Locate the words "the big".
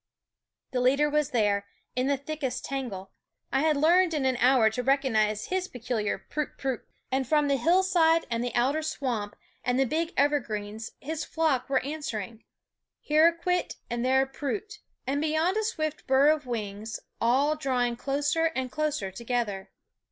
9.79-10.11